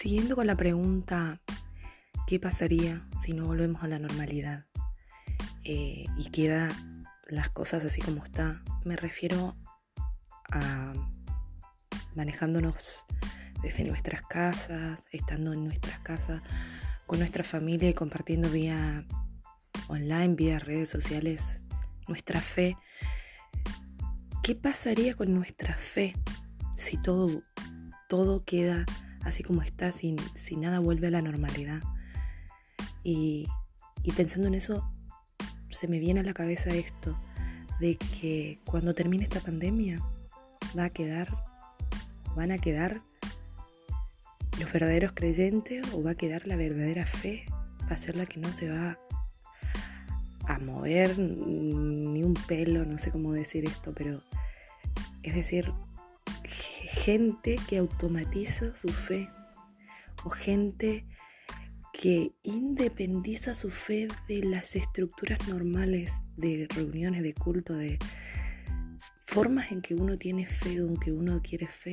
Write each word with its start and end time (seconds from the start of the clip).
siguiendo 0.00 0.34
con 0.34 0.46
la 0.46 0.56
pregunta, 0.56 1.42
¿qué 2.26 2.40
pasaría 2.40 3.06
si 3.22 3.34
no 3.34 3.44
volvemos 3.44 3.82
a 3.82 3.88
la 3.88 3.98
normalidad? 3.98 4.64
Eh, 5.62 6.06
y 6.16 6.30
queda 6.30 6.70
las 7.28 7.50
cosas 7.50 7.84
así 7.84 8.00
como 8.00 8.24
está. 8.24 8.62
Me 8.82 8.96
refiero 8.96 9.58
a 10.52 10.94
manejándonos 12.14 13.04
desde 13.62 13.84
nuestras 13.84 14.22
casas, 14.22 15.04
estando 15.12 15.52
en 15.52 15.64
nuestras 15.64 15.98
casas, 15.98 16.40
con 17.06 17.18
nuestra 17.18 17.44
familia 17.44 17.90
y 17.90 17.94
compartiendo 17.94 18.48
vía 18.48 19.04
online, 19.88 20.34
vía 20.34 20.58
redes 20.58 20.88
sociales, 20.88 21.66
nuestra 22.08 22.40
fe. 22.40 22.78
¿Qué 24.42 24.54
pasaría 24.54 25.14
con 25.14 25.34
nuestra 25.34 25.74
fe 25.74 26.14
si 26.74 26.96
todo, 26.96 27.42
todo 28.08 28.46
queda 28.46 28.86
así 29.22 29.42
como 29.42 29.62
está, 29.62 29.92
si, 29.92 30.16
nada 30.56 30.78
vuelve 30.78 31.08
a 31.08 31.10
la 31.10 31.22
normalidad. 31.22 31.82
Y, 33.02 33.48
y 34.02 34.12
pensando 34.12 34.48
en 34.48 34.54
eso, 34.54 34.90
se 35.70 35.88
me 35.88 35.98
viene 35.98 36.20
a 36.20 36.24
la 36.24 36.34
cabeza 36.34 36.70
esto, 36.70 37.18
de 37.80 37.96
que 37.96 38.58
cuando 38.64 38.94
termine 38.94 39.24
esta 39.24 39.40
pandemia 39.40 40.00
va 40.78 40.84
a 40.84 40.90
quedar, 40.90 41.28
van 42.36 42.52
a 42.52 42.58
quedar 42.58 43.02
los 44.58 44.70
verdaderos 44.72 45.12
creyentes 45.12 45.86
o 45.94 46.02
va 46.02 46.12
a 46.12 46.14
quedar 46.14 46.46
la 46.46 46.56
verdadera 46.56 47.06
fe, 47.06 47.46
va 47.82 47.94
a 47.94 47.96
ser 47.96 48.16
la 48.16 48.26
que 48.26 48.38
no 48.38 48.52
se 48.52 48.70
va 48.70 48.98
a 50.46 50.58
mover 50.58 51.18
ni 51.18 52.22
un 52.22 52.34
pelo, 52.34 52.84
no 52.84 52.98
sé 52.98 53.10
cómo 53.10 53.32
decir 53.32 53.64
esto, 53.64 53.94
pero 53.94 54.22
es 55.22 55.34
decir, 55.34 55.72
gente 57.00 57.58
que 57.66 57.78
automatiza 57.78 58.74
su 58.74 58.88
fe 58.90 59.30
o 60.22 60.28
gente 60.28 61.06
que 61.94 62.32
independiza 62.42 63.54
su 63.54 63.70
fe 63.70 64.06
de 64.28 64.42
las 64.42 64.76
estructuras 64.76 65.48
normales 65.48 66.20
de 66.36 66.68
reuniones 66.68 67.22
de 67.22 67.32
culto, 67.32 67.74
de 67.74 67.98
formas 69.16 69.72
en 69.72 69.80
que 69.80 69.94
uno 69.94 70.18
tiene 70.18 70.44
fe 70.44 70.82
o 70.82 70.88
en 70.88 70.98
que 70.98 71.10
uno 71.10 71.40
quiere 71.42 71.66
fe. 71.68 71.92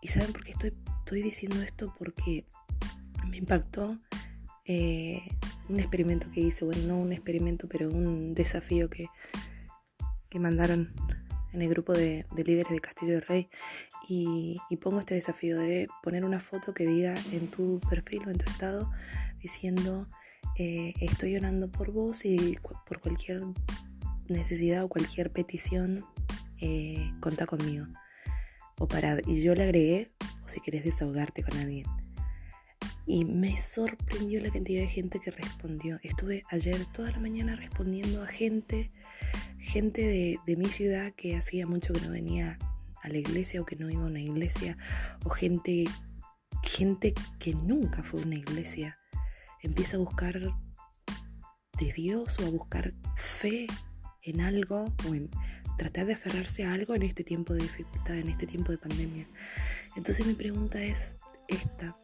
¿Y 0.00 0.06
saben 0.08 0.32
por 0.32 0.44
qué 0.44 0.52
estoy, 0.52 0.72
estoy 1.00 1.22
diciendo 1.22 1.60
esto? 1.60 1.92
Porque 1.98 2.46
me 3.28 3.38
impactó 3.38 3.98
eh, 4.64 5.22
un 5.68 5.80
experimento 5.80 6.30
que 6.30 6.40
hice, 6.40 6.64
bueno, 6.64 6.82
no 6.86 7.00
un 7.00 7.12
experimento, 7.12 7.68
pero 7.68 7.90
un 7.90 8.32
desafío 8.32 8.88
que, 8.88 9.08
que 10.28 10.38
mandaron 10.38 10.94
en 11.52 11.62
el 11.62 11.68
grupo 11.68 11.92
de, 11.92 12.26
líderes 12.36 12.68
de 12.68 12.80
Castillo 12.80 13.14
de 13.14 13.20
Rey 13.20 13.48
y, 14.08 14.58
pongo 14.80 15.00
este 15.00 15.14
desafío 15.14 15.58
de 15.58 15.88
poner 16.02 16.24
una 16.24 16.40
foto 16.40 16.72
que 16.72 16.86
diga 16.86 17.14
en 17.32 17.46
tu 17.46 17.80
perfil 17.88 18.22
o 18.26 18.30
en 18.30 18.38
tu 18.38 18.48
estado 18.50 18.90
diciendo 19.40 20.08
eh, 20.56 20.94
estoy 21.00 21.36
orando 21.36 21.70
por 21.70 21.90
vos 21.90 22.24
y 22.24 22.58
por 22.86 23.00
cualquier 23.00 23.42
necesidad 24.28 24.84
o 24.84 24.88
cualquier 24.88 25.32
petición 25.32 26.04
eh, 26.60 27.10
conta 27.20 27.46
conmigo 27.46 27.86
o 28.78 28.86
para 28.88 29.18
y 29.26 29.42
yo 29.42 29.54
le 29.54 29.64
agregué 29.64 30.10
o 30.44 30.48
si 30.48 30.60
querés 30.60 30.84
desahogarte 30.84 31.42
con 31.42 31.56
alguien 31.58 31.86
y 33.08 33.24
me 33.24 33.56
sorprendió 33.56 34.38
la 34.42 34.50
cantidad 34.50 34.82
de 34.82 34.88
gente 34.88 35.18
que 35.18 35.30
respondió. 35.30 35.98
Estuve 36.02 36.44
ayer 36.50 36.84
toda 36.92 37.10
la 37.10 37.18
mañana 37.18 37.56
respondiendo 37.56 38.22
a 38.22 38.26
gente, 38.26 38.92
gente 39.58 40.38
de, 40.44 40.56
mi 40.56 40.68
ciudad 40.68 41.14
que 41.14 41.34
hacía 41.34 41.66
mucho 41.66 41.94
que 41.94 42.02
no 42.02 42.10
venía 42.10 42.58
a 43.02 43.08
la 43.08 43.16
iglesia 43.16 43.62
o 43.62 43.64
que 43.64 43.76
no 43.76 43.88
iba 43.88 44.02
a 44.02 44.08
una 44.08 44.20
iglesia, 44.20 44.76
o 45.24 45.30
gente, 45.30 45.86
gente 46.62 47.14
que 47.38 47.54
nunca 47.54 48.02
fue 48.02 48.20
a 48.20 48.24
una 48.24 48.36
iglesia. 48.36 48.98
Empieza 49.62 49.96
a 49.96 50.00
buscar 50.00 50.38
de 50.38 51.92
Dios 51.94 52.38
o 52.40 52.46
a 52.46 52.50
buscar 52.50 52.92
fe 53.16 53.68
en 54.20 54.42
algo 54.42 54.92
o 55.08 55.14
en 55.14 55.30
tratar 55.78 56.04
de 56.04 56.12
aferrarse 56.12 56.64
a 56.64 56.74
algo 56.74 56.94
en 56.94 57.04
este 57.04 57.24
tiempo 57.24 57.54
de 57.54 57.62
dificultad, 57.62 58.18
en 58.18 58.28
este 58.28 58.46
tiempo 58.46 58.70
de 58.70 58.76
pandemia. 58.76 59.26
Entonces 59.96 60.26
mi 60.26 60.34
pregunta 60.34 60.82
es 60.82 61.16
esta 61.48 61.96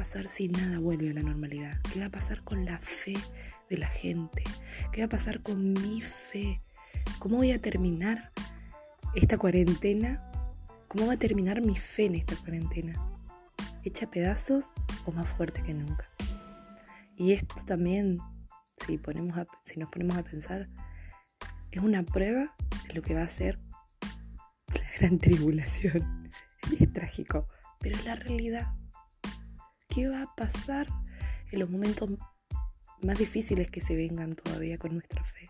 pasar 0.00 0.28
si 0.28 0.48
nada 0.48 0.78
vuelve 0.78 1.10
a 1.10 1.12
la 1.12 1.22
normalidad? 1.22 1.78
¿Qué 1.92 2.00
va 2.00 2.06
a 2.06 2.10
pasar 2.10 2.42
con 2.42 2.64
la 2.64 2.78
fe 2.78 3.14
de 3.68 3.76
la 3.76 3.88
gente? 3.88 4.42
¿Qué 4.92 5.02
va 5.02 5.06
a 5.06 5.10
pasar 5.10 5.42
con 5.42 5.74
mi 5.74 6.00
fe? 6.00 6.62
¿Cómo 7.18 7.36
voy 7.36 7.52
a 7.52 7.60
terminar 7.60 8.32
esta 9.14 9.36
cuarentena? 9.36 10.26
¿Cómo 10.88 11.06
va 11.06 11.12
a 11.12 11.18
terminar 11.18 11.60
mi 11.60 11.76
fe 11.76 12.06
en 12.06 12.14
esta 12.14 12.34
cuarentena? 12.36 12.94
¿Hecha 13.84 14.10
pedazos 14.10 14.72
o 15.04 15.12
más 15.12 15.28
fuerte 15.28 15.62
que 15.62 15.74
nunca? 15.74 16.08
Y 17.16 17.32
esto 17.32 17.54
también, 17.66 18.18
si, 18.72 18.96
ponemos 18.96 19.46
si 19.62 19.78
nos 19.78 19.90
ponemos 19.90 20.16
a 20.16 20.24
pensar, 20.24 20.70
es 21.70 21.82
una 21.82 22.02
prueba 22.02 22.56
de 22.88 22.94
lo 22.94 23.02
que 23.02 23.14
va 23.14 23.22
a 23.22 23.28
ser 23.28 23.60
la 24.68 24.90
gran 24.98 25.18
tribulación. 25.18 26.30
Es 26.78 26.90
trágico, 26.90 27.48
pero 27.80 27.96
es 27.96 28.04
la 28.06 28.14
realidad. 28.14 28.79
¿Qué 29.90 30.08
va 30.08 30.22
a 30.22 30.34
pasar 30.36 30.86
en 31.50 31.58
los 31.58 31.68
momentos 31.68 32.10
más 33.02 33.18
difíciles 33.18 33.68
que 33.68 33.80
se 33.80 33.96
vengan 33.96 34.36
todavía 34.36 34.78
con 34.78 34.94
nuestra 34.94 35.24
fe? 35.24 35.48